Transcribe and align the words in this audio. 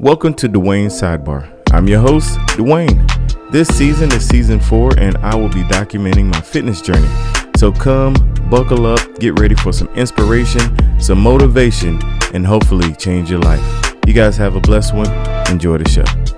Welcome 0.00 0.34
to 0.34 0.48
Dwayne 0.48 0.90
Sidebar. 0.90 1.50
I'm 1.72 1.88
your 1.88 2.00
host, 2.00 2.38
Dwayne. 2.58 3.06
This 3.50 3.68
season 3.68 4.12
is 4.12 4.28
season 4.28 4.60
four, 4.60 4.90
and 4.98 5.16
I 5.18 5.34
will 5.34 5.48
be 5.48 5.62
documenting 5.62 6.26
my 6.26 6.42
fitness 6.42 6.82
journey. 6.82 7.08
So 7.56 7.72
come, 7.72 8.14
buckle 8.50 8.84
up, 8.84 9.00
get 9.18 9.40
ready 9.40 9.54
for 9.54 9.72
some 9.72 9.88
inspiration, 9.94 11.00
some 11.00 11.20
motivation, 11.20 11.98
and 12.34 12.46
hopefully 12.46 12.94
change 12.96 13.30
your 13.30 13.40
life. 13.40 13.94
You 14.06 14.12
guys 14.12 14.36
have 14.36 14.56
a 14.56 14.60
blessed 14.60 14.94
one. 14.94 15.10
Enjoy 15.50 15.78
the 15.78 15.88
show. 15.88 16.37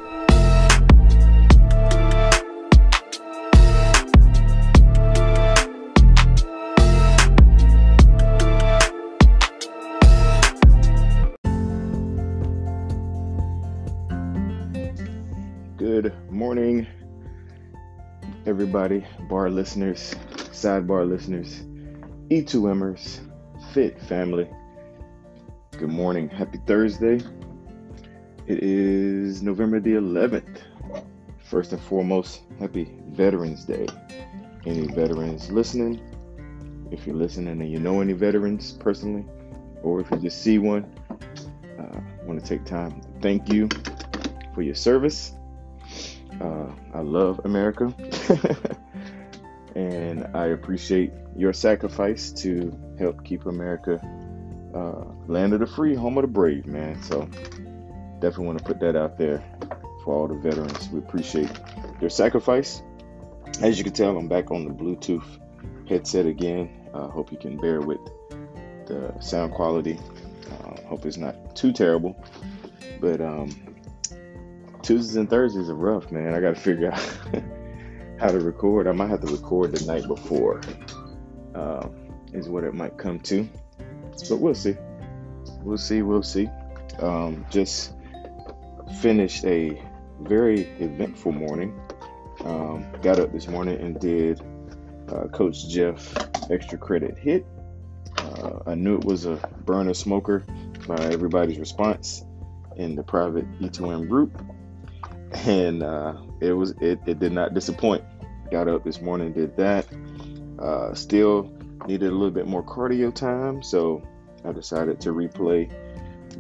Everybody, 18.47 19.05
bar 19.29 19.51
listeners, 19.51 20.15
sidebar 20.53 21.09
listeners, 21.09 21.63
E2Mers, 22.31 23.21
Fit 23.73 24.01
family. 24.01 24.49
Good 25.73 25.91
morning. 25.91 26.29
Happy 26.29 26.59
Thursday. 26.67 27.21
It 28.47 28.63
is 28.63 29.43
November 29.43 29.79
the 29.79 29.93
11th. 29.93 30.63
First 31.39 31.73
and 31.73 31.83
foremost, 31.83 32.43
happy 32.59 32.97
Veterans 33.09 33.65
Day. 33.65 33.87
Any 34.65 34.87
veterans 34.87 35.51
listening? 35.51 36.01
If 36.91 37.07
you're 37.07 37.17
listening 37.17 37.61
and 37.61 37.71
you 37.71 37.79
know 37.79 38.01
any 38.01 38.15
veterans 38.15 38.73
personally, 38.73 39.25
or 39.83 40.01
if 40.01 40.11
you 40.11 40.17
just 40.19 40.43
see 40.43 40.59
one, 40.59 40.91
uh, 41.79 41.83
I 41.83 42.25
want 42.25 42.41
to 42.41 42.47
take 42.47 42.65
time 42.65 43.01
thank 43.21 43.53
you 43.53 43.69
for 44.55 44.63
your 44.63 44.75
service 44.75 45.33
uh, 46.41 46.67
I 46.95 47.01
love 47.01 47.41
America, 47.45 47.95
and 49.75 50.27
I 50.35 50.47
appreciate 50.47 51.13
your 51.37 51.53
sacrifice 51.53 52.33
to 52.33 52.77
help 52.99 53.25
keep 53.25 53.47
America 53.47 54.01
uh, 54.75 55.05
land 55.27 55.53
of 55.53 55.61
the 55.61 55.67
free, 55.67 55.95
home 55.95 56.19
of 56.19 56.23
the 56.23 56.29
brave, 56.29 56.67
man. 56.67 57.03
So 57.03 57.29
definitely 58.21 58.47
want 58.47 58.59
to 58.59 58.65
put 58.65 58.81
that 58.81 58.97
out 58.97 59.19
there 59.19 59.43
for 60.05 60.15
all 60.15 60.29
the 60.29 60.35
veterans. 60.35 60.89
We 60.91 60.99
appreciate 60.99 61.51
your 62.01 62.11
sacrifice. 62.11 62.83
As 63.61 63.79
you 63.79 63.85
can 63.85 63.93
tell, 63.93 64.17
I'm 64.17 64.29
back 64.29 64.51
on 64.51 64.65
the 64.65 64.71
Bluetooth 64.71 65.39
headset 65.89 66.27
again. 66.27 66.89
I 66.95 66.99
uh, 66.99 67.09
hope 67.09 67.33
you 67.33 67.39
can 67.39 67.57
bear 67.59 67.81
with 67.81 68.01
the 68.87 69.15
sound 69.21 69.53
quality. 69.53 69.99
Uh, 70.51 70.81
hope 70.87 71.05
it's 71.05 71.17
not 71.17 71.55
too 71.55 71.73
terrible, 71.73 72.17
but 73.01 73.21
um, 73.21 73.70
Tuesdays 74.83 75.17
and 75.17 75.29
Thursdays 75.29 75.69
are 75.69 75.75
rough, 75.75 76.11
man. 76.11 76.35
I 76.35 76.41
got 76.41 76.55
to 76.55 76.61
figure 76.61 76.93
out 76.93 77.19
how 78.19 78.29
to 78.29 78.41
record. 78.41 78.87
I 78.87 78.93
might 78.93 79.11
have 79.11 79.21
to 79.21 79.33
record 79.33 79.73
the 79.73 79.85
night 79.87 80.07
before, 80.07 80.61
uh, 81.55 81.89
is 82.33 82.49
what 82.49 82.65
it 82.65 82.75
might 82.75 82.97
come 82.97 83.21
to. 83.21 83.49
But 84.29 84.39
we'll 84.39 84.55
see. 84.55 84.77
We'll 85.63 85.79
see. 85.79 86.03
We'll 86.03 86.23
see. 86.23 86.49
Um, 86.99 87.47
just 87.51 87.93
finished 89.01 89.45
a 89.45 89.83
very 90.21 90.63
eventful 90.81 91.33
morning. 91.33 91.79
Um, 92.45 92.91
got 93.03 93.19
up 93.19 93.33
this 93.33 93.49
morning 93.49 93.81
and 93.81 93.99
did 94.01 94.41
uh, 95.09 95.29
Coach 95.29 95.69
Jeff 95.69 96.15
extra 96.51 96.79
credit 96.79 97.17
HIIT. 97.17 97.45
Uh, 98.17 98.71
I 98.71 98.75
knew 98.75 98.97
it 98.97 99.05
was 99.05 99.27
a 99.27 99.37
burner 99.65 99.95
smoker 99.95 100.45
by 100.87 100.97
everybody's 101.07 101.59
response 101.59 102.25
in 102.77 102.95
the 102.95 103.03
private 103.03 103.51
E2M 103.61 104.09
group 104.09 104.43
and 105.33 105.83
uh, 105.83 106.15
it 106.41 106.53
was 106.53 106.73
it, 106.81 107.01
it 107.07 107.19
did 107.19 107.33
not 107.33 107.55
disappoint. 107.55 108.05
Got 108.51 108.69
up 108.69 108.85
this 108.85 109.01
morning, 109.01 109.33
did 109.33 109.57
that. 109.57 109.87
Uh, 110.59 110.95
still 110.95 111.51
needed 111.87 112.09
a 112.09 112.13
little 112.13 112.31
bit 112.31 112.47
more 112.47 112.63
cardio 112.63 113.15
time, 113.15 113.63
so 113.63 114.03
I 114.45 114.53
decided 114.53 115.01
to 115.03 115.11
replay 115.11 115.73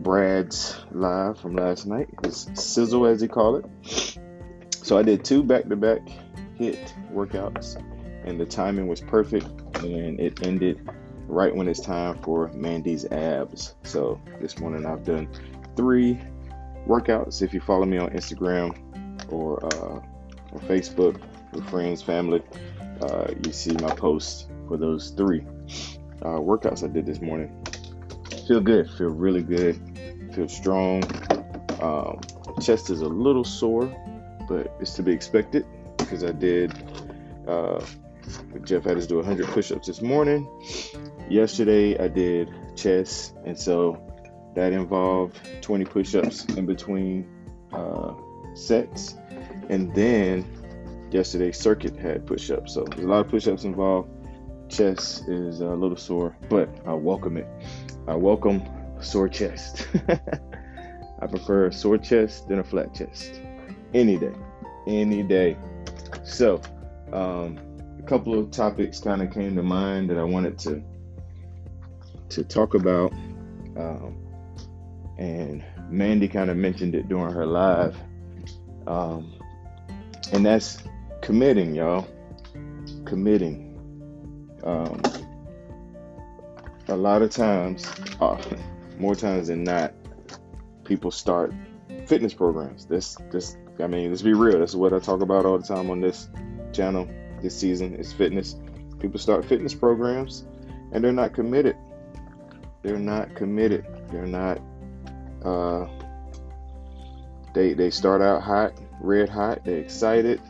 Brad's 0.02 0.80
live 0.90 1.38
from 1.38 1.56
last 1.56 1.86
night, 1.86 2.08
his 2.24 2.48
sizzle 2.54 3.06
as 3.06 3.20
he 3.20 3.28
called 3.28 3.64
it. 3.64 4.18
So 4.82 4.98
I 4.98 5.02
did 5.02 5.24
two 5.24 5.42
back-to-back 5.42 6.00
HIIT 6.58 7.12
workouts, 7.12 7.76
and 8.24 8.40
the 8.40 8.46
timing 8.46 8.88
was 8.88 9.00
perfect, 9.00 9.46
and 9.82 10.18
it 10.20 10.46
ended 10.46 10.88
right 11.28 11.54
when 11.54 11.68
it's 11.68 11.80
time 11.80 12.18
for 12.22 12.48
Mandy's 12.48 13.04
abs. 13.06 13.74
So 13.84 14.20
this 14.40 14.58
morning 14.58 14.84
I've 14.84 15.04
done 15.04 15.28
three 15.76 16.18
workouts. 16.86 17.42
If 17.42 17.54
you 17.54 17.60
follow 17.60 17.84
me 17.84 17.98
on 17.98 18.10
Instagram 18.10 18.76
or, 19.32 19.64
uh, 19.64 20.00
Facebook 20.66 21.20
with 21.52 21.68
friends, 21.68 22.02
family, 22.02 22.42
uh, 23.02 23.28
you 23.44 23.52
see 23.52 23.72
my 23.74 23.94
post 23.94 24.48
for 24.68 24.76
those 24.76 25.10
three 25.10 25.44
uh, 26.22 26.38
workouts 26.38 26.84
I 26.84 26.88
did 26.88 27.06
this 27.06 27.20
morning. 27.20 27.50
Feel 28.46 28.60
good, 28.60 28.90
feel 28.90 29.08
really 29.08 29.42
good, 29.42 29.78
feel 30.34 30.48
strong. 30.48 31.04
Um, 31.80 32.20
chest 32.60 32.90
is 32.90 33.00
a 33.00 33.08
little 33.08 33.44
sore, 33.44 33.86
but 34.48 34.74
it's 34.80 34.94
to 34.94 35.02
be 35.02 35.12
expected 35.12 35.64
because 35.96 36.24
I 36.24 36.32
did. 36.32 36.72
Uh, 37.46 37.84
Jeff 38.64 38.84
had 38.84 38.96
us 38.96 39.06
do 39.06 39.16
100 39.16 39.46
push-ups 39.48 39.86
this 39.86 40.02
morning. 40.02 40.48
Yesterday 41.28 41.98
I 41.98 42.08
did 42.08 42.50
chest, 42.76 43.34
and 43.44 43.58
so 43.58 44.09
that 44.54 44.72
involved 44.72 45.40
20 45.60 45.84
push-ups 45.84 46.44
in 46.56 46.66
between 46.66 47.26
uh, 47.72 48.12
sets. 48.54 49.14
And 49.68 49.94
then 49.94 50.44
yesterday 51.10 51.52
circuit 51.52 51.96
had 51.96 52.26
push-ups. 52.26 52.74
So 52.74 52.84
there's 52.84 53.04
a 53.04 53.08
lot 53.08 53.24
of 53.24 53.28
push-ups 53.28 53.64
involved. 53.64 54.10
Chest 54.68 55.28
is 55.28 55.60
a 55.60 55.66
little 55.66 55.96
sore 55.96 56.36
but 56.48 56.68
i 56.86 56.94
welcome 56.94 57.36
it. 57.36 57.48
I 58.06 58.14
welcome 58.14 58.62
sore 59.00 59.28
chest. 59.28 59.88
I 60.08 61.26
prefer 61.26 61.66
a 61.66 61.72
sore 61.72 61.98
chest 61.98 62.48
than 62.48 62.60
a 62.60 62.64
flat 62.64 62.94
chest. 62.94 63.40
Any 63.94 64.16
day. 64.16 64.32
Any 64.86 65.22
day. 65.22 65.56
So 66.24 66.62
um, 67.12 67.58
a 67.98 68.02
couple 68.02 68.38
of 68.38 68.50
topics 68.50 69.00
kind 69.00 69.22
of 69.22 69.32
came 69.32 69.56
to 69.56 69.62
mind 69.62 70.08
that 70.10 70.18
i 70.18 70.24
wanted 70.24 70.58
to 70.60 70.82
to 72.30 72.44
talk 72.44 72.74
about. 72.74 73.12
Um, 73.76 74.16
and 75.20 75.62
Mandy 75.90 76.28
kind 76.28 76.48
of 76.48 76.56
mentioned 76.56 76.94
it 76.94 77.08
during 77.08 77.32
her 77.34 77.44
live. 77.44 77.94
Um, 78.86 79.34
and 80.32 80.44
that's 80.44 80.82
committing, 81.20 81.74
y'all. 81.74 82.08
Committing. 83.04 83.78
Um, 84.64 85.02
a 86.88 86.96
lot 86.96 87.20
of 87.20 87.30
times, 87.30 87.86
uh, 88.20 88.42
more 88.98 89.14
times 89.14 89.48
than 89.48 89.62
not, 89.62 89.92
people 90.84 91.10
start 91.10 91.52
fitness 92.06 92.32
programs. 92.32 92.86
This, 92.86 93.16
this, 93.30 93.58
I 93.78 93.88
mean, 93.88 94.08
let's 94.08 94.22
be 94.22 94.32
real. 94.32 94.58
That's 94.58 94.74
what 94.74 94.94
I 94.94 95.00
talk 95.00 95.20
about 95.20 95.44
all 95.44 95.58
the 95.58 95.66
time 95.66 95.90
on 95.90 96.00
this 96.00 96.30
channel 96.72 97.06
this 97.42 97.58
season 97.58 97.94
is 97.94 98.10
fitness. 98.10 98.56
People 98.98 99.18
start 99.18 99.44
fitness 99.44 99.74
programs 99.74 100.46
and 100.92 101.04
they're 101.04 101.12
not 101.12 101.34
committed. 101.34 101.76
They're 102.82 102.98
not 102.98 103.34
committed. 103.34 103.84
They're 104.10 104.26
not 104.26 104.60
uh, 105.44 105.86
they 107.54 107.72
they 107.74 107.90
start 107.90 108.22
out 108.22 108.42
hot, 108.42 108.72
red 109.00 109.28
hot. 109.28 109.64
They're 109.64 109.78
excited. 109.78 110.40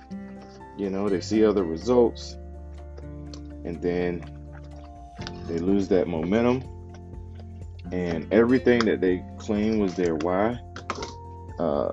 You 0.77 0.91
know, 0.91 1.09
they 1.09 1.21
see 1.21 1.45
other 1.45 1.65
results, 1.65 2.37
and 3.65 3.81
then 3.83 4.25
they 5.47 5.59
lose 5.59 5.89
that 5.89 6.09
momentum, 6.09 6.63
and 7.93 8.33
everything 8.33 8.85
that 8.87 9.01
they 9.01 9.25
claim 9.39 9.79
was 9.79 9.95
their 9.95 10.17
why. 10.17 10.59
Uh, 11.59 11.93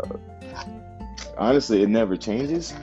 honestly, 1.37 1.83
it 1.83 1.89
never 1.89 2.15
changes, 2.15 2.73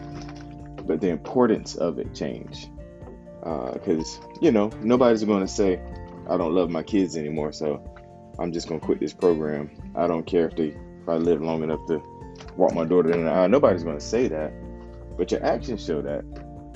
but 0.84 1.00
the 1.00 1.08
importance 1.08 1.74
of 1.74 1.98
it 1.98 2.14
change. 2.14 2.68
Because 3.40 4.18
uh, 4.18 4.26
you 4.40 4.52
know, 4.52 4.70
nobody's 4.80 5.24
going 5.24 5.40
to 5.40 5.48
say, 5.48 5.80
"I 6.28 6.36
don't 6.36 6.54
love 6.54 6.70
my 6.70 6.82
kids 6.82 7.16
anymore," 7.16 7.52
so 7.52 7.82
I'm 8.38 8.52
just 8.52 8.68
gonna 8.68 8.80
quit 8.80 9.00
this 9.00 9.12
program. 9.12 9.70
I 9.94 10.06
don't 10.06 10.26
care 10.26 10.46
if 10.48 10.56
they 10.56 10.68
if 10.68 11.08
I 11.08 11.14
live 11.14 11.42
long 11.42 11.62
enough 11.62 11.86
to 11.88 12.02
walk 12.56 12.74
my 12.74 12.84
daughter 12.84 13.12
in 13.12 13.24
the 13.24 13.30
aisle. 13.30 13.48
Nobody's 13.48 13.84
gonna 13.84 14.00
say 14.00 14.28
that, 14.28 14.52
but 15.16 15.30
your 15.30 15.44
actions 15.44 15.84
show 15.84 16.02
that. 16.02 16.24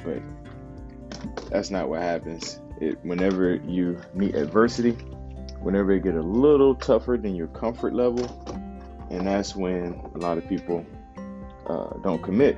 But 0.04 1.50
that's 1.50 1.70
not 1.70 1.88
what 1.88 2.02
happens. 2.02 2.60
It 2.80 2.98
whenever 3.02 3.56
you 3.56 4.00
meet 4.14 4.34
adversity, 4.34 4.92
whenever 5.60 5.92
it 5.92 6.04
get 6.04 6.14
a 6.14 6.22
little 6.22 6.74
tougher 6.74 7.16
than 7.16 7.34
your 7.34 7.48
comfort 7.48 7.94
level, 7.94 8.26
and 9.10 9.26
that's 9.26 9.56
when 9.56 10.00
a 10.14 10.18
lot 10.18 10.38
of 10.38 10.48
people 10.48 10.86
uh, 11.66 11.98
don't 12.02 12.22
commit. 12.22 12.56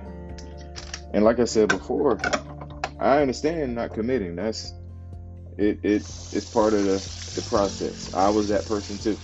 And 1.12 1.24
like 1.24 1.40
I 1.40 1.44
said 1.44 1.68
before, 1.68 2.18
I 2.98 3.20
understand 3.20 3.74
not 3.74 3.94
committing. 3.94 4.36
That's 4.36 4.74
it. 5.60 5.78
It 5.82 6.02
it's 6.32 6.50
part 6.50 6.74
of 6.74 6.84
the 6.84 6.98
the 7.34 7.42
process. 7.42 8.12
I 8.14 8.28
was 8.28 8.48
that 8.48 8.66
person 8.66 8.98
too, 8.98 9.18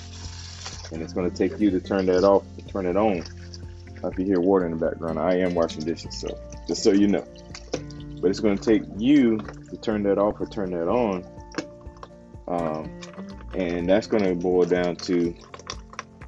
and 0.93 1.03
it's 1.03 1.13
to 1.31 1.37
take 1.37 1.59
you 1.61 1.71
to 1.71 1.81
turn 1.81 2.07
that 2.07 2.25
off, 2.25 2.45
to 2.57 2.65
turn 2.67 2.87
it 2.87 2.97
on. 2.97 3.25
If 4.05 4.19
you 4.19 4.25
hear 4.25 4.41
water 4.41 4.67
in 4.67 4.79
the 4.79 4.87
background, 4.87 5.19
I 5.19 5.39
am 5.39 5.55
washing 5.55 5.85
dishes, 5.85 6.21
so 6.21 6.29
just 6.69 6.83
so 6.83 6.93
you 6.93 7.09
know. 7.09 7.27
But 8.21 8.31
it's 8.31 8.41
to 8.59 8.65
take 8.65 8.83
you 8.97 9.39
to 9.71 9.77
turn 9.77 10.03
that 10.05 10.19
off 10.19 10.41
or 10.41 10.47
turn 10.47 10.71
that 10.71 10.89
on, 10.89 11.25
um, 12.47 13.01
and 13.55 13.89
that's 13.89 14.07
to 14.23 14.35
boil 14.35 14.65
down 14.65 14.97
to 14.97 15.35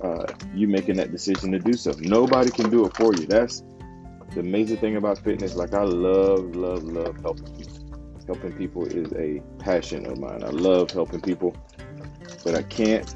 uh, 0.02 0.26
you 0.54 0.66
making 0.69 0.96
that 0.96 1.12
decision 1.12 1.52
to 1.52 1.58
do 1.58 1.75
so. 1.75 1.93
Nobody 1.99 2.50
can 2.50 2.70
do 2.70 2.87
it 2.87 2.96
for 2.96 3.14
you. 3.14 3.26
That's 3.26 3.62
the 4.34 4.40
amazing 4.40 4.78
thing 4.78 4.96
about 4.96 5.19
fitness. 5.19 5.54
Like 5.56 5.75
I 5.75 5.82
love, 5.82 6.54
love, 6.54 6.84
love 6.84 7.16
helping. 7.22 7.57
Helping 8.28 8.52
people 8.52 8.84
is 8.84 9.10
a 9.14 9.42
passion 9.58 10.04
of 10.04 10.19
mine. 10.19 10.44
I 10.44 10.50
love 10.50 10.90
helping 10.90 11.20
people, 11.20 11.56
but 12.44 12.54
I 12.54 12.62
can't 12.62 13.06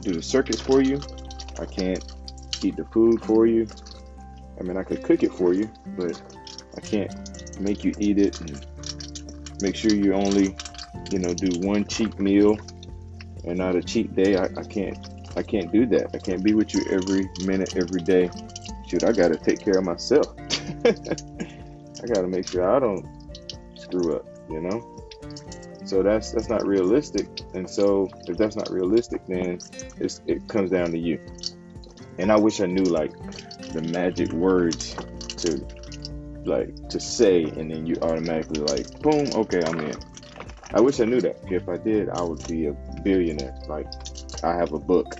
do 0.00 0.14
the 0.14 0.22
circuits 0.22 0.60
for 0.60 0.80
you. 0.80 1.00
I 1.58 1.66
can't 1.66 2.02
eat 2.62 2.76
the 2.76 2.84
food 2.84 3.24
for 3.24 3.44
you. 3.44 3.66
I 4.60 4.62
mean, 4.62 4.76
I 4.76 4.84
could 4.84 5.02
cook 5.02 5.24
it 5.24 5.34
for 5.34 5.52
you, 5.52 5.68
but 5.96 6.22
I 6.76 6.80
can't 6.80 7.60
make 7.60 7.82
you 7.82 7.92
eat 7.98 8.18
it 8.18 8.40
and 8.40 8.64
make 9.60 9.74
sure 9.74 9.92
you 9.92 10.14
only, 10.14 10.56
you 11.10 11.18
know, 11.18 11.34
do 11.34 11.58
one 11.66 11.84
cheat 11.84 12.20
meal 12.20 12.56
and 13.44 13.58
not 13.58 13.74
a 13.74 13.82
cheat 13.82 14.14
day. 14.14 14.36
I, 14.36 14.44
I 14.44 14.62
can't 14.62 14.96
I 15.34 15.42
can't 15.42 15.72
do 15.72 15.86
that. 15.86 16.10
I 16.14 16.18
can't 16.18 16.44
be 16.44 16.54
with 16.54 16.72
you 16.72 16.84
every 16.88 17.28
minute, 17.44 17.76
every 17.76 18.02
day. 18.02 18.30
Shoot, 18.86 19.02
I 19.02 19.10
gotta 19.10 19.36
take 19.36 19.58
care 19.58 19.78
of 19.78 19.84
myself. 19.84 20.26
I 20.84 22.06
gotta 22.06 22.28
make 22.28 22.48
sure 22.48 22.70
I 22.70 22.78
don't 22.78 23.04
screw 23.74 24.16
up, 24.16 24.26
you 24.50 24.60
know? 24.60 24.92
So 25.84 26.02
that's 26.02 26.32
that's 26.32 26.48
not 26.48 26.66
realistic. 26.66 27.28
And 27.54 27.68
so 27.68 28.08
if 28.26 28.36
that's 28.36 28.56
not 28.56 28.70
realistic, 28.70 29.22
then 29.26 29.58
it 30.26 30.48
comes 30.48 30.70
down 30.70 30.92
to 30.92 30.98
you. 30.98 31.18
And 32.18 32.30
I 32.30 32.36
wish 32.36 32.60
I 32.60 32.66
knew 32.66 32.84
like 32.84 33.12
the 33.72 33.82
magic 33.82 34.32
words 34.32 34.94
to 35.38 35.66
like 36.44 36.88
to 36.88 37.00
say, 37.00 37.44
and 37.44 37.70
then 37.70 37.86
you 37.86 37.96
automatically 38.02 38.60
like 38.60 39.00
boom, 39.00 39.28
okay, 39.34 39.62
I'm 39.64 39.80
in. 39.80 39.96
I 40.74 40.80
wish 40.80 41.00
I 41.00 41.04
knew 41.04 41.20
that. 41.20 41.40
If 41.50 41.68
I 41.68 41.76
did, 41.76 42.08
I 42.08 42.22
would 42.22 42.46
be 42.46 42.66
a 42.66 42.72
billionaire. 43.02 43.54
Like 43.68 43.86
I 44.42 44.54
have 44.54 44.72
a 44.72 44.78
book 44.78 45.16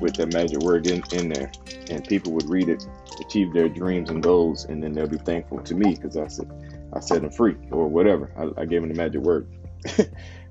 with 0.00 0.14
the 0.14 0.26
magic 0.26 0.60
word 0.60 0.86
in, 0.86 1.02
in 1.12 1.28
there, 1.28 1.52
and 1.90 2.04
people 2.06 2.32
would 2.32 2.48
read 2.48 2.68
it, 2.68 2.86
achieve 3.20 3.52
their 3.52 3.68
dreams 3.68 4.10
and 4.10 4.22
goals, 4.22 4.64
and 4.64 4.82
then 4.82 4.92
they'll 4.92 5.06
be 5.06 5.18
thankful 5.18 5.58
to 5.60 5.74
me 5.74 5.94
because 5.94 6.16
I 6.16 6.26
said 6.28 6.50
I 6.92 7.00
set 7.00 7.22
them 7.22 7.30
free 7.30 7.56
or 7.70 7.88
whatever. 7.88 8.30
I, 8.36 8.62
I 8.62 8.64
gave 8.64 8.80
them 8.82 8.90
the 8.90 8.96
magic 8.96 9.22
word, 9.22 9.48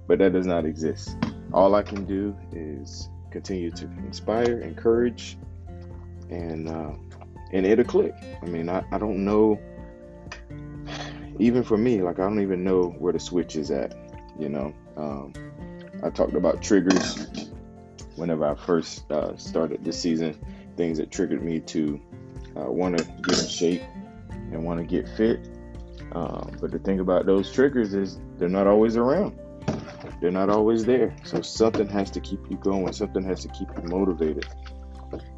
but 0.07 0.19
that 0.19 0.33
does 0.33 0.45
not 0.45 0.65
exist. 0.65 1.17
All 1.53 1.75
I 1.75 1.83
can 1.83 2.05
do 2.05 2.35
is 2.51 3.09
continue 3.31 3.71
to 3.71 3.85
inspire, 4.05 4.59
encourage, 4.59 5.37
and 6.29 6.69
uh, 6.69 6.91
and 7.51 7.65
it'll 7.65 7.85
click. 7.85 8.13
I 8.41 8.45
mean, 8.45 8.69
I, 8.69 8.83
I 8.91 8.97
don't 8.97 9.25
know. 9.25 9.59
Even 11.39 11.63
for 11.63 11.77
me, 11.77 12.01
like 12.01 12.19
I 12.19 12.23
don't 12.23 12.41
even 12.41 12.63
know 12.63 12.95
where 12.99 13.13
the 13.13 13.19
switch 13.19 13.55
is 13.55 13.71
at. 13.71 13.95
You 14.37 14.49
know, 14.49 14.73
um, 14.97 15.33
I 16.03 16.09
talked 16.09 16.35
about 16.35 16.61
triggers 16.61 17.27
whenever 18.15 18.45
I 18.45 18.55
first 18.55 19.09
uh, 19.11 19.35
started 19.37 19.83
this 19.83 19.99
season, 19.99 20.37
things 20.75 20.97
that 20.97 21.11
triggered 21.11 21.43
me 21.43 21.59
to 21.61 21.99
uh, 22.57 22.71
want 22.71 22.97
to 22.97 23.03
get 23.03 23.41
in 23.41 23.47
shape 23.47 23.81
and 24.51 24.63
want 24.63 24.79
to 24.79 24.85
get 24.85 25.07
fit. 25.17 25.47
Um, 26.11 26.57
but 26.59 26.71
the 26.71 26.79
thing 26.79 26.99
about 26.99 27.25
those 27.25 27.51
triggers 27.51 27.93
is 27.93 28.19
they're 28.37 28.49
not 28.49 28.67
always 28.67 28.97
around. 28.97 29.37
They're 30.21 30.31
not 30.31 30.49
always 30.49 30.85
there. 30.85 31.15
So 31.23 31.41
something 31.41 31.87
has 31.89 32.11
to 32.11 32.19
keep 32.19 32.39
you 32.49 32.57
going. 32.57 32.91
Something 32.93 33.23
has 33.23 33.41
to 33.43 33.47
keep 33.49 33.67
you 33.77 33.83
motivated. 33.83 34.47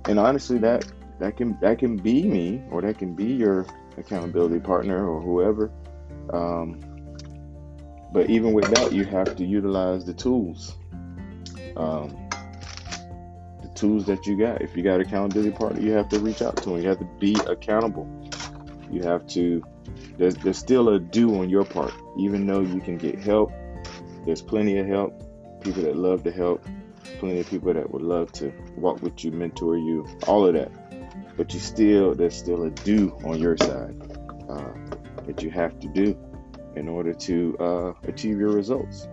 And 0.06 0.18
honestly, 0.18 0.58
that 0.60 0.86
that 1.20 1.38
can 1.38 1.58
that 1.62 1.80
can 1.80 1.98
be 1.98 2.24
me, 2.24 2.64
or 2.72 2.82
that 2.82 2.98
can 2.98 3.14
be 3.14 3.26
your 3.26 3.66
accountability 3.98 4.60
partner, 4.60 5.08
or 5.08 5.22
whoever. 5.22 5.72
Um, 6.34 6.80
but 8.12 8.30
even 8.30 8.54
with 8.54 8.70
that, 8.72 8.92
you 8.92 9.06
have 9.06 9.36
to 9.38 9.46
utilize 9.46 10.06
the 10.06 10.14
tools. 10.14 10.76
Um, 11.78 12.30
the 13.62 13.70
tools 13.76 14.06
that 14.06 14.26
you 14.26 14.38
got. 14.38 14.62
If 14.62 14.76
you 14.76 14.84
got 14.84 15.00
accountability 15.00 15.52
partner, 15.52 15.82
you 15.82 15.92
have 15.92 16.10
to 16.10 16.20
reach 16.20 16.42
out 16.42 16.58
to 16.64 16.70
them. 16.70 16.82
You 16.82 16.90
have 16.90 17.00
to 17.00 17.10
be 17.20 17.36
accountable. 17.46 18.08
You 18.92 19.04
have 19.04 19.26
to. 19.28 19.64
There's 20.18 20.36
there's 20.36 20.58
still 20.58 20.90
a 20.90 21.00
do 21.00 21.40
on 21.40 21.50
your 21.50 21.66
part, 21.66 21.94
even 22.18 22.46
though 22.46 22.62
you 22.62 22.80
can 22.80 22.98
get 22.98 23.20
help. 23.20 23.52
There's 24.26 24.42
plenty 24.42 24.78
of 24.78 24.88
help. 24.88 25.24
People 25.62 25.84
that 25.84 25.96
love 25.96 26.24
to 26.24 26.32
help. 26.32 26.66
Plenty 27.20 27.40
of 27.40 27.50
people 27.50 27.74
that 27.74 27.92
would 27.92 28.02
love 28.02 28.32
to 28.34 28.54
walk 28.76 29.02
with 29.02 29.24
you, 29.24 29.32
mentor 29.32 29.78
you, 29.78 30.08
all 30.28 30.46
of 30.46 30.54
that. 30.54 30.72
But 31.38 31.54
you 31.54 31.60
still 31.60 32.14
there's 32.14 32.36
still 32.36 32.64
a 32.64 32.70
do 32.70 33.18
on 33.24 33.40
your 33.40 33.58
side 33.58 33.96
uh, 34.50 34.74
that 35.26 35.42
you 35.42 35.50
have 35.50 35.80
to 35.80 35.88
do 35.88 36.18
in 36.76 36.88
order 36.88 37.14
to 37.14 37.58
uh, 37.60 37.94
achieve 38.08 38.40
your 38.40 38.52
results. 38.52 39.08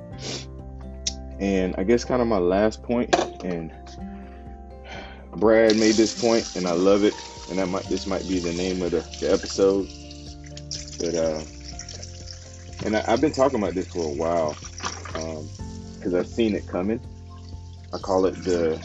And 1.41 1.75
I 1.77 1.85
guess 1.85 2.05
kind 2.05 2.21
of 2.21 2.29
my 2.29 2.39
last 2.39 2.83
point, 2.83 3.15
and 3.45 3.73
Brad 5.37 5.77
made 5.77 5.95
this 5.95 6.21
point, 6.21 6.57
and 6.57 6.67
I 6.67 6.73
love 6.73 7.05
it. 7.05 7.15
And 7.51 7.59
that 7.59 7.69
might 7.69 7.85
this 7.85 8.07
might 8.07 8.27
be 8.29 8.41
the 8.41 8.53
name 8.53 8.83
of 8.83 8.91
the, 8.91 9.01
the 9.21 9.33
episode. 9.33 9.89
But 10.99 11.15
uh, 11.15 11.45
and 12.85 12.97
I, 12.97 13.11
have 13.11 13.21
been 13.21 13.33
talking 13.33 13.61
about 13.61 13.75
this 13.75 13.89
for 13.89 14.05
a 14.05 14.15
while 14.15 14.57
because 15.13 16.15
um, 16.15 16.15
I've 16.15 16.27
seen 16.29 16.55
it 16.55 16.67
coming. 16.67 17.01
I 17.93 17.99
call 17.99 18.27
it 18.27 18.35
the 18.45 18.81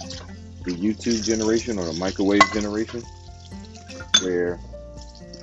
the 0.63 0.75
YouTube 0.75 1.25
generation 1.25 1.77
or 1.77 1.85
the 1.85 1.93
microwave 1.93 2.51
generation, 2.51 3.01
where 4.19 4.59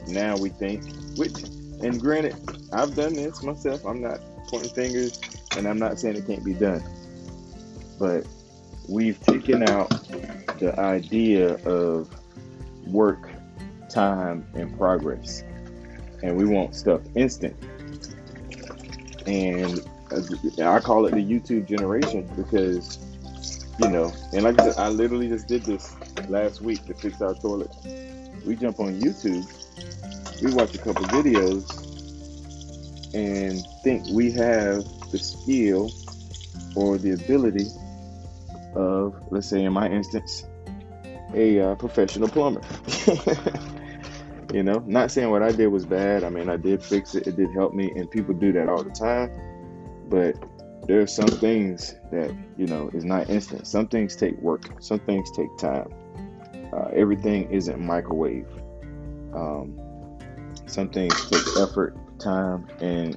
now 0.07 0.37
we 0.37 0.49
think, 0.49 0.83
which, 1.17 1.43
and 1.83 2.01
granted, 2.01 2.37
I've 2.73 2.95
done 2.95 3.15
this 3.15 3.43
myself. 3.43 3.85
I'm 3.85 4.01
not 4.01 4.21
pointing 4.49 4.71
fingers, 4.71 5.21
and 5.57 5.67
I'm 5.67 5.79
not 5.79 5.99
saying 5.99 6.17
it 6.17 6.27
can't 6.27 6.45
be 6.45 6.55
done, 6.55 6.83
but 7.99 8.27
we've 8.89 9.21
taken 9.21 9.63
out 9.63 9.91
the 10.59 10.75
idea 10.79 11.55
of 11.67 12.09
work, 12.87 13.29
time, 13.89 14.47
and 14.55 14.77
progress. 14.77 15.45
And 16.23 16.37
we 16.37 16.45
want 16.45 16.75
stuff 16.75 17.01
instant. 17.15 17.57
And 19.27 19.81
I 20.63 20.81
call 20.81 21.07
it 21.07 21.13
the 21.13 21.25
YouTube 21.25 21.67
generation 21.69 22.29
because, 22.37 22.99
you 23.79 23.89
know, 23.89 24.13
and 24.33 24.43
like 24.43 24.61
I 24.61 24.71
said, 24.71 24.79
I 24.79 24.89
literally 24.89 25.29
just 25.29 25.47
did 25.47 25.63
this 25.63 25.95
last 26.29 26.61
week 26.61 26.85
to 26.87 26.95
fix 26.95 27.21
our 27.23 27.35
toilet. 27.35 27.71
We 28.45 28.57
jump 28.57 28.81
on 28.81 29.01
YouTube, 29.01 29.47
we 30.43 30.53
watch 30.53 30.75
a 30.75 30.79
couple 30.79 31.05
videos, 31.07 31.65
and 33.15 33.63
think 33.83 34.07
we 34.09 34.31
have 34.33 34.85
the 35.11 35.19
skill 35.19 35.91
or 36.75 36.99
the 36.99 37.13
ability 37.13 37.67
of, 38.75 39.15
let's 39.31 39.49
say 39.49 39.65
in 39.65 39.73
my 39.73 39.89
instance, 39.89 40.45
a 41.35 41.61
uh, 41.61 41.75
professional 41.77 42.29
plumber. 42.29 42.63
you 44.53 44.63
know, 44.63 44.83
not 44.87 45.11
saying 45.11 45.31
what 45.31 45.43
I 45.43 45.53
did 45.53 45.69
was 45.69 45.87
bad. 45.87 46.25
I 46.25 46.29
mean, 46.29 46.49
I 46.49 46.57
did 46.57 46.83
fix 46.83 47.15
it. 47.15 47.27
It 47.27 47.37
did 47.37 47.53
help 47.53 47.73
me, 47.75 47.91
and 47.95 48.11
people 48.11 48.35
do 48.35 48.53
that 48.53 48.69
all 48.69 48.83
the 48.83 48.91
time. 48.91 49.31
But 50.09 50.37
there 50.87 51.01
are 51.01 51.07
some 51.07 51.29
things 51.29 51.95
that 52.11 52.35
you 52.57 52.67
know 52.67 52.91
is 52.93 53.05
not 53.05 53.31
instant. 53.31 53.67
Some 53.67 53.87
things 53.87 54.17
take 54.17 54.37
work. 54.39 54.65
Some 54.81 54.99
things 55.01 55.31
take 55.31 55.57
time. 55.59 55.93
Uh, 56.73 56.89
everything 56.93 57.51
isn't 57.51 57.81
microwave. 57.81 58.47
Um, 59.35 59.79
some 60.67 60.89
things 60.89 61.15
take 61.31 61.43
effort, 61.59 61.97
time, 62.19 62.69
and 62.81 63.17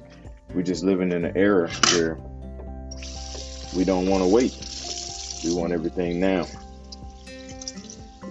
we're 0.54 0.62
just 0.62 0.84
living 0.84 1.12
in 1.12 1.24
an 1.24 1.36
era 1.36 1.68
where 1.92 2.18
we 3.76 3.84
don't 3.84 4.06
want 4.06 4.22
to 4.22 4.28
wait. 4.28 4.56
We 5.44 5.54
want 5.54 5.72
everything 5.72 6.20
now. 6.20 6.46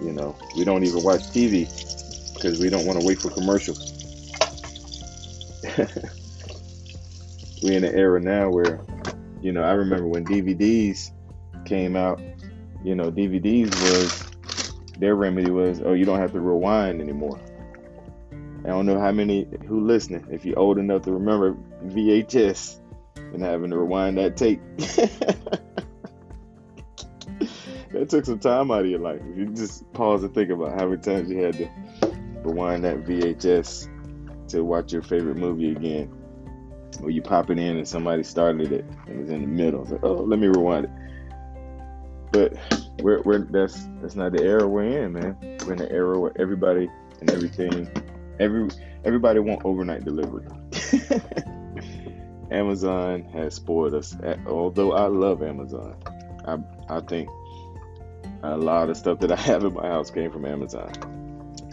You 0.02 0.12
know, 0.12 0.36
we 0.56 0.64
don't 0.64 0.84
even 0.84 1.02
watch 1.02 1.20
TV 1.20 1.83
because 2.44 2.60
we 2.60 2.68
don't 2.68 2.84
want 2.84 3.00
to 3.00 3.06
wait 3.06 3.18
for 3.18 3.30
commercials. 3.30 3.94
We're 7.62 7.72
in 7.72 7.84
an 7.84 7.94
era 7.94 8.20
now 8.20 8.50
where, 8.50 8.84
you 9.40 9.50
know, 9.50 9.62
I 9.62 9.70
remember 9.72 10.06
when 10.06 10.26
DVDs 10.26 11.10
came 11.64 11.96
out, 11.96 12.20
you 12.84 12.94
know, 12.94 13.10
DVDs 13.10 13.72
was 13.90 14.30
their 14.98 15.14
remedy 15.14 15.50
was, 15.50 15.80
oh, 15.80 15.94
you 15.94 16.04
don't 16.04 16.18
have 16.18 16.32
to 16.32 16.40
rewind 16.40 17.00
anymore. 17.00 17.40
I 18.62 18.68
don't 18.68 18.84
know 18.84 19.00
how 19.00 19.12
many 19.12 19.48
who 19.66 19.80
listening, 19.80 20.26
if 20.30 20.44
you're 20.44 20.58
old 20.58 20.76
enough 20.76 21.00
to 21.04 21.12
remember 21.12 21.56
VHS 21.86 22.78
and 23.16 23.40
having 23.42 23.70
to 23.70 23.78
rewind 23.78 24.18
that 24.18 24.36
tape. 24.36 24.60
that 27.94 28.10
took 28.10 28.26
some 28.26 28.38
time 28.38 28.70
out 28.70 28.80
of 28.80 28.86
your 28.90 29.00
life. 29.00 29.22
You 29.34 29.46
just 29.46 29.90
pause 29.94 30.22
and 30.24 30.34
think 30.34 30.50
about 30.50 30.78
how 30.78 30.88
many 30.88 31.00
times 31.00 31.30
you 31.30 31.38
had 31.38 31.54
to 31.54 31.70
rewind 32.44 32.84
that 32.84 33.04
VHS 33.04 33.88
to 34.48 34.62
watch 34.62 34.92
your 34.92 35.02
favorite 35.02 35.36
movie 35.36 35.72
again. 35.72 36.12
Or 37.02 37.10
you 37.10 37.22
pop 37.22 37.50
it 37.50 37.58
in 37.58 37.76
and 37.76 37.88
somebody 37.88 38.22
started 38.22 38.72
it 38.72 38.84
and 39.06 39.20
it's 39.20 39.30
in 39.30 39.40
the 39.42 39.48
middle. 39.48 39.82
It's 39.82 39.92
like, 39.92 40.04
oh, 40.04 40.14
let 40.14 40.38
me 40.38 40.46
rewind 40.46 40.84
it. 40.86 40.90
But 42.30 42.54
we're, 43.02 43.22
we're 43.22 43.38
that's 43.38 43.86
that's 44.00 44.14
not 44.14 44.32
the 44.32 44.42
era 44.42 44.66
we're 44.66 45.04
in, 45.04 45.12
man. 45.12 45.36
We're 45.66 45.72
in 45.72 45.78
the 45.78 45.90
era 45.90 46.18
where 46.18 46.32
everybody 46.38 46.88
and 47.20 47.30
everything, 47.30 47.88
every 48.38 48.68
everybody 49.04 49.40
want 49.40 49.62
overnight 49.64 50.04
delivery. 50.04 50.46
Amazon 52.50 53.24
has 53.32 53.54
spoiled 53.54 53.94
us. 53.94 54.16
Although 54.46 54.92
I 54.92 55.06
love 55.06 55.42
Amazon, 55.42 55.96
I 56.46 56.58
I 56.88 57.00
think 57.00 57.28
a 58.42 58.56
lot 58.56 58.90
of 58.90 58.96
stuff 58.96 59.20
that 59.20 59.32
I 59.32 59.36
have 59.36 59.64
in 59.64 59.74
my 59.74 59.86
house 59.86 60.10
came 60.10 60.30
from 60.30 60.44
Amazon. 60.44 60.92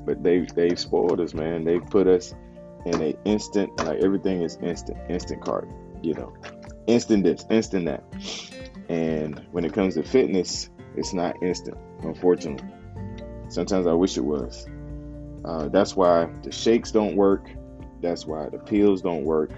But 0.05 0.24
they 0.24 0.39
they've 0.55 0.79
spoiled 0.79 1.20
us, 1.20 1.34
man. 1.34 1.63
They've 1.63 1.86
put 1.86 2.08
us 2.08 2.34
in 2.86 3.01
a 3.01 3.15
instant 3.25 3.77
like 3.86 4.00
everything 4.00 4.41
is 4.41 4.58
instant, 4.62 4.98
instant 5.10 5.41
cart. 5.41 5.70
You 6.01 6.15
know, 6.15 6.34
instant 6.88 7.24
this, 7.24 7.46
instant 7.50 7.86
that. 7.86 8.03
And 8.89 9.46
when 9.51 9.63
it 9.63 9.74
comes 9.74 9.96
to 9.96 10.03
fitness, 10.03 10.70
it's 10.96 11.13
not 11.13 11.41
instant, 11.41 11.77
unfortunately. 12.01 12.67
Sometimes 13.50 13.88
I 13.88 13.93
wish 13.93 14.17
it 14.17 14.25
was. 14.25 14.67
Uh, 15.43 15.67
that's 15.70 15.96
why 15.96 16.29
the 16.43 16.51
shakes 16.51 16.91
don't 16.91 17.15
work. 17.15 17.50
That's 18.01 18.25
why 18.25 18.50
the 18.50 18.58
pills 18.58 19.01
don't 19.01 19.24
work. 19.24 19.51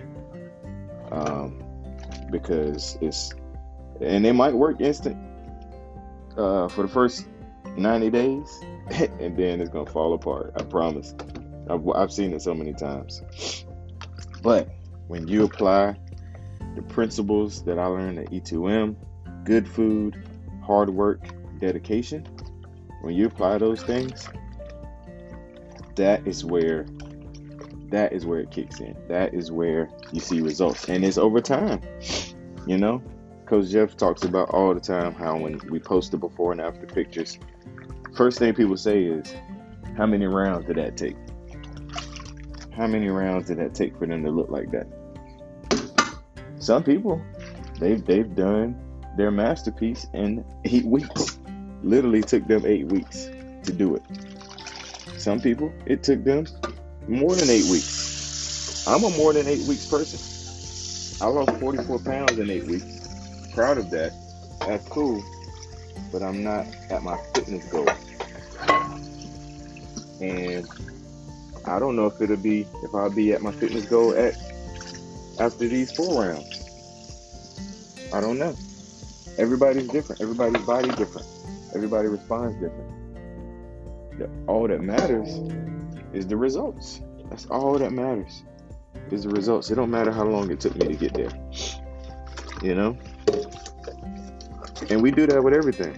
Um, 1.11 1.63
because 2.31 2.97
it's, 3.01 3.33
and 4.01 4.25
they 4.25 4.31
might 4.31 4.53
work 4.53 4.81
instant 4.81 5.17
uh, 6.37 6.67
for 6.67 6.81
the 6.81 6.87
first 6.87 7.27
90 7.77 8.09
days, 8.09 8.59
and 9.19 9.37
then 9.37 9.61
it's 9.61 9.69
gonna 9.69 9.89
fall 9.89 10.13
apart. 10.13 10.53
I 10.55 10.63
promise. 10.63 11.13
I've, 11.69 11.87
I've 11.89 12.11
seen 12.11 12.33
it 12.33 12.41
so 12.41 12.53
many 12.53 12.73
times. 12.73 13.65
But 14.41 14.69
when 15.07 15.27
you 15.27 15.45
apply 15.45 15.95
the 16.75 16.81
principles 16.81 17.63
that 17.63 17.79
I 17.79 17.85
learned 17.85 18.19
at 18.19 18.31
E2M, 18.31 18.95
good 19.45 19.67
food, 19.67 20.27
hard 20.61 20.89
work, 20.89 21.21
dedication, 21.59 22.25
when 23.01 23.15
you 23.15 23.27
apply 23.27 23.57
those 23.57 23.81
things, 23.83 24.27
that 25.95 26.27
is 26.27 26.43
where 26.43 26.85
that 27.89 28.11
is 28.11 28.25
where 28.25 28.39
it 28.39 28.49
kicks 28.49 28.79
in. 28.79 28.95
That 29.07 29.35
is 29.35 29.51
where 29.51 29.87
you 30.11 30.19
see 30.19 30.41
results. 30.41 30.89
And 30.89 31.05
it's 31.05 31.19
over 31.19 31.39
time. 31.39 31.79
You 32.65 32.77
know? 32.77 33.03
Coach 33.45 33.69
Jeff 33.69 33.95
talks 33.95 34.23
about 34.23 34.49
all 34.49 34.73
the 34.73 34.79
time 34.79 35.13
how 35.13 35.37
when 35.37 35.61
we 35.69 35.79
post 35.79 36.11
the 36.11 36.17
before 36.17 36.51
and 36.53 36.59
after 36.59 36.87
pictures, 36.87 37.37
first 38.15 38.39
thing 38.39 38.53
people 38.53 38.77
say 38.77 39.03
is, 39.03 39.33
How 39.97 40.05
many 40.05 40.25
rounds 40.25 40.65
did 40.67 40.77
that 40.77 40.97
take? 40.97 41.15
How 42.75 42.87
many 42.87 43.07
rounds 43.09 43.47
did 43.47 43.57
that 43.59 43.75
take 43.75 43.97
for 43.97 44.07
them 44.07 44.23
to 44.23 44.31
look 44.31 44.49
like 44.49 44.71
that? 44.71 44.87
Some 46.59 46.83
people, 46.83 47.21
they've 47.79 48.03
they've 48.03 48.35
done 48.35 48.79
their 49.17 49.31
masterpiece 49.31 50.07
in 50.13 50.45
eight 50.65 50.85
weeks. 50.85 51.39
Literally 51.83 52.21
took 52.21 52.47
them 52.47 52.65
eight 52.65 52.87
weeks 52.87 53.29
to 53.63 53.73
do 53.73 53.95
it. 53.95 54.03
Some 55.17 55.39
people, 55.39 55.73
it 55.85 56.03
took 56.03 56.23
them 56.23 56.45
more 57.07 57.35
than 57.35 57.49
eight 57.49 57.69
weeks. 57.69 58.85
I'm 58.87 59.03
a 59.03 59.09
more 59.11 59.33
than 59.33 59.47
eight 59.47 59.67
weeks 59.67 59.85
person. 59.85 60.19
I 61.21 61.27
lost 61.27 61.59
44 61.59 61.99
pounds 61.99 62.39
in 62.39 62.49
eight 62.49 62.65
weeks. 62.65 63.51
Proud 63.53 63.77
of 63.77 63.89
that. 63.91 64.11
That's 64.65 64.87
cool. 64.87 65.23
But 66.11 66.23
I'm 66.23 66.43
not 66.43 66.67
at 66.89 67.01
my 67.03 67.17
fitness 67.33 67.65
goal. 67.65 67.89
And 70.21 70.67
I 71.65 71.79
don't 71.79 71.95
know 71.95 72.07
if 72.07 72.21
it'll 72.21 72.37
be 72.37 72.67
if 72.83 72.93
I'll 72.93 73.09
be 73.09 73.33
at 73.33 73.41
my 73.41 73.51
fitness 73.51 73.85
goal 73.85 74.15
at 74.15 74.35
after 75.39 75.67
these 75.67 75.91
four 75.91 76.23
rounds. 76.23 76.63
I 78.13 78.21
don't 78.21 78.37
know. 78.37 78.55
Everybody's 79.37 79.87
different. 79.87 80.21
Everybody's 80.21 80.61
body 80.65 80.89
different. 80.91 81.27
Everybody 81.73 82.07
responds 82.07 82.55
different. 82.55 82.91
All 84.47 84.67
that 84.67 84.81
matters 84.81 85.41
is 86.13 86.27
the 86.27 86.37
results. 86.37 87.01
That's 87.29 87.47
all 87.47 87.79
that 87.79 87.91
matters. 87.91 88.43
Is 89.09 89.23
the 89.23 89.29
results. 89.29 89.71
It 89.71 89.75
don't 89.75 89.89
matter 89.89 90.11
how 90.11 90.25
long 90.25 90.51
it 90.51 90.59
took 90.59 90.75
me 90.75 90.87
to 90.87 90.95
get 90.95 91.13
there. 91.13 91.31
You 92.61 92.75
know? 92.75 92.97
And 94.89 95.01
we 95.01 95.11
do 95.11 95.25
that 95.27 95.43
with 95.43 95.53
everything. 95.53 95.97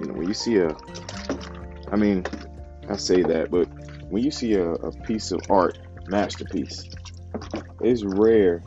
You 0.00 0.06
know, 0.06 0.14
when 0.14 0.28
you 0.28 0.34
see 0.34 0.58
a 0.58 0.76
I 1.90 1.96
mean, 1.96 2.24
I 2.88 2.96
say 2.96 3.22
that, 3.22 3.50
but 3.50 3.68
when 4.10 4.22
you 4.22 4.30
see 4.30 4.54
a, 4.54 4.70
a 4.70 4.92
piece 5.02 5.30
of 5.32 5.40
art, 5.50 5.78
masterpiece, 6.08 6.88
it's 7.80 8.02
rare 8.02 8.62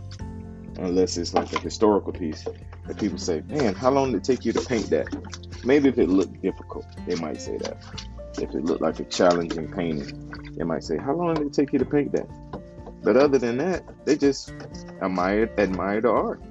unless 0.78 1.18
it's 1.18 1.34
like 1.34 1.52
a 1.54 1.60
historical 1.60 2.14
piece 2.14 2.46
that 2.88 2.98
people 2.98 3.18
say, 3.18 3.42
Man, 3.48 3.76
how 3.76 3.92
long 3.92 4.12
did 4.12 4.20
it 4.20 4.24
take 4.24 4.46
you 4.46 4.54
to 4.54 4.62
paint 4.62 4.90
that? 4.90 5.08
Maybe 5.66 5.90
if 5.90 5.98
it 5.98 6.10
looked 6.10 6.42
difficult, 6.42 6.86
they 7.06 7.16
might 7.16 7.42
say 7.42 7.58
that. 7.58 7.78
If 8.38 8.56
it 8.56 8.64
looked 8.64 8.82
like 8.82 9.00
a 9.00 9.04
challenging 9.06 9.72
painting, 9.72 10.54
they 10.58 10.64
might 10.64 10.84
say, 10.84 10.98
How 10.98 11.14
long 11.14 11.34
did 11.36 11.48
it 11.48 11.54
take 11.54 11.74
you 11.74 11.80
to 11.80 11.86
paint 11.86 12.14
that? 12.14 12.28
But 13.04 13.18
other 13.18 13.38
than 13.38 13.58
that, 13.58 13.84
they 14.06 14.16
just 14.16 14.54
admire 15.02 15.50
admire 15.58 16.02
the 16.02 16.10
art. 16.10 16.42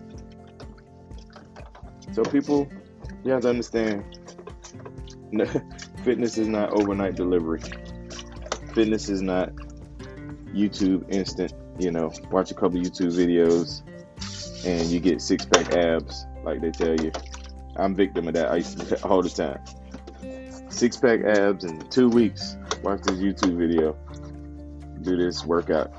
So 2.12 2.23
people, 2.25 2.71
you 3.25 3.32
have 3.32 3.42
to 3.42 3.48
understand 3.48 4.04
fitness 6.04 6.38
is 6.38 6.48
not 6.48 6.70
overnight 6.70 7.14
delivery. 7.16 7.60
Fitness 8.75 9.08
is 9.08 9.20
not 9.20 9.52
YouTube 10.54 11.04
instant, 11.12 11.52
you 11.78 11.90
know, 11.90 12.12
watch 12.30 12.50
a 12.50 12.54
couple 12.54 12.78
YouTube 12.78 13.12
videos 13.12 13.82
and 14.64 14.88
you 14.88 15.00
get 15.00 15.20
six 15.20 15.44
pack 15.44 15.75
abs 15.75 16.26
like 16.44 16.60
they 16.60 16.70
tell 16.70 16.98
you. 17.00 17.12
I'm 17.76 17.94
victim 17.94 18.26
of 18.28 18.34
that 18.34 18.50
I 18.50 18.56
used 18.56 18.78
to 18.80 19.04
all 19.04 19.22
the 19.22 19.28
time. 19.28 19.60
Six 20.70 20.96
pack 20.96 21.20
abs 21.25 21.64
in 21.64 21.78
two 21.88 22.08
weeks. 22.08 22.56
Watch 22.82 23.02
this 23.02 23.18
YouTube 23.18 23.56
video. 23.56 23.96
Do 25.02 25.16
this 25.16 25.44
workout. 25.44 25.92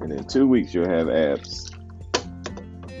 And 0.00 0.12
in 0.12 0.24
two 0.24 0.46
weeks 0.46 0.72
you'll 0.72 0.88
have 0.88 1.08
abs. 1.08 1.70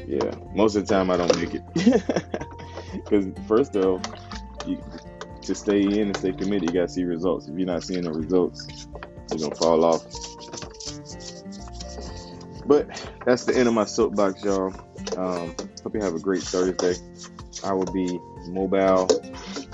Yeah. 0.06 0.34
Most 0.54 0.74
of 0.76 0.86
the 0.86 0.94
time 0.94 1.10
I 1.10 1.16
don't 1.16 1.36
make 1.36 1.54
it. 1.54 2.46
Because 2.92 3.26
first 3.46 3.76
off, 3.76 4.02
you, 4.66 4.82
to 5.42 5.54
stay 5.54 5.80
in 5.80 6.08
and 6.08 6.16
stay 6.16 6.32
committed, 6.32 6.70
you 6.70 6.74
gotta 6.74 6.88
see 6.88 7.04
results. 7.04 7.48
If 7.48 7.56
you're 7.56 7.66
not 7.66 7.82
seeing 7.82 8.02
the 8.02 8.12
results, 8.12 8.86
you're 9.30 9.40
gonna 9.40 9.54
fall 9.54 9.84
off. 9.84 10.04
But 12.66 12.88
that's 13.24 13.44
the 13.44 13.56
end 13.56 13.68
of 13.68 13.74
my 13.74 13.84
soapbox, 13.84 14.44
y'all. 14.44 14.72
Um, 15.16 15.54
hope 15.82 15.94
you 15.94 16.00
have 16.00 16.14
a 16.14 16.20
great 16.20 16.42
Thursday. 16.42 16.94
I 17.64 17.72
will 17.72 17.90
be 17.92 18.18
mobile 18.48 19.08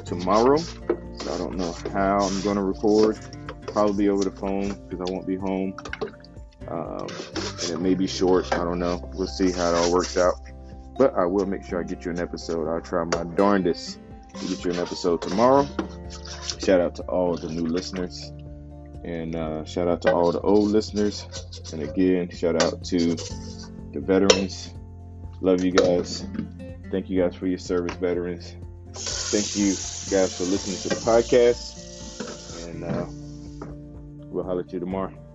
tomorrow, 0.04 0.56
so 0.56 1.35
I 1.35 1.38
don't 1.38 1.56
know 1.56 1.73
how 1.92 2.18
I'm 2.20 2.42
to 2.42 2.62
record. 2.62 3.18
Probably 3.66 4.08
over 4.08 4.25
the 4.25 4.30
phone 4.30 4.73
because 4.88 5.00
I 5.06 5.12
won't 5.12 5.26
be 5.26 5.37
home. 5.37 5.76
Um, 6.68 7.06
and 7.62 7.70
it 7.70 7.80
may 7.80 7.94
be 7.94 8.06
short. 8.06 8.52
I 8.54 8.64
don't 8.64 8.78
know. 8.78 9.08
We'll 9.14 9.26
see 9.26 9.52
how 9.52 9.73
it 9.73 9.76
all 9.76 9.92
works 9.92 10.16
out. 10.16 10.35
But 10.99 11.15
I 11.15 11.26
will 11.26 11.47
make 11.47 11.65
sure 11.65 11.81
I 11.81 11.83
get 11.83 12.05
you 12.05 12.11
an 12.11 12.19
episode. 12.19 12.69
I'll 12.69 12.81
try 12.81 13.05
my 13.05 13.25
darndest 13.35 13.99
to 14.35 14.47
get 14.47 14.65
you 14.65 14.71
an 14.73 14.79
episode 14.79 15.23
tomorrow. 15.23 15.67
Shout 16.59 16.81
out 16.81 16.95
to 16.97 17.03
all 17.03 17.37
the 17.37 17.49
new 17.49 17.67
listeners. 17.67 18.33
And 19.05 19.37
uh, 19.37 19.65
shout 19.65 19.88
out 19.88 20.03
to 20.03 20.15
all 20.15 20.33
the 20.33 20.41
old 20.41 20.71
listeners. 20.71 21.26
And 21.73 21.83
again, 21.83 22.31
shout 22.31 22.62
out 22.62 22.85
to 22.85 23.15
the 23.93 24.00
veterans. 24.00 24.75
Love 25.41 25.62
you 25.62 25.73
guys. 25.73 26.26
Thank 26.91 27.11
you 27.11 27.21
guys 27.21 27.35
for 27.35 27.47
your 27.47 27.59
service, 27.59 27.95
veterans. 27.97 28.55
Thank 28.95 29.57
you 29.57 29.71
guys 30.11 30.37
for 30.37 30.45
listening 30.45 30.79
to 30.83 30.88
the 30.88 30.95
podcast. 30.97 31.76
And 32.69 32.85
uh, 32.85 33.07
we'll 34.29 34.45
holler 34.45 34.61
at 34.61 34.73
you 34.73 34.81
tomorrow. 34.81 35.25